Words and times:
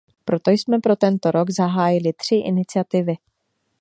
Proto 0.25 0.51
jsme 0.51 0.79
pro 0.79 0.95
tento 0.95 1.31
rok 1.31 1.49
zahájili 1.49 2.13
tři 2.13 2.35
iniciativy. 2.35 3.13